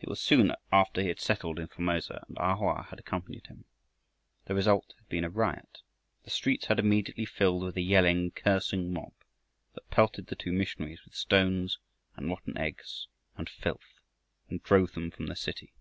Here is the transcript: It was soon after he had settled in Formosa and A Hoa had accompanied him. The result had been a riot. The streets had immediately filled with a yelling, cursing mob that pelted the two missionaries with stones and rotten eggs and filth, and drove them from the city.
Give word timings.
It 0.00 0.08
was 0.08 0.18
soon 0.20 0.52
after 0.72 1.00
he 1.02 1.06
had 1.06 1.20
settled 1.20 1.60
in 1.60 1.68
Formosa 1.68 2.24
and 2.26 2.36
A 2.36 2.56
Hoa 2.56 2.88
had 2.90 2.98
accompanied 2.98 3.46
him. 3.46 3.64
The 4.46 4.56
result 4.56 4.92
had 4.98 5.06
been 5.08 5.22
a 5.22 5.30
riot. 5.30 5.82
The 6.24 6.30
streets 6.30 6.66
had 6.66 6.80
immediately 6.80 7.24
filled 7.24 7.62
with 7.62 7.76
a 7.76 7.80
yelling, 7.80 8.32
cursing 8.32 8.92
mob 8.92 9.12
that 9.76 9.88
pelted 9.88 10.26
the 10.26 10.34
two 10.34 10.50
missionaries 10.50 11.04
with 11.04 11.14
stones 11.14 11.78
and 12.16 12.28
rotten 12.28 12.58
eggs 12.58 13.06
and 13.36 13.48
filth, 13.48 14.00
and 14.50 14.60
drove 14.64 14.94
them 14.94 15.12
from 15.12 15.28
the 15.28 15.36
city. 15.36 15.72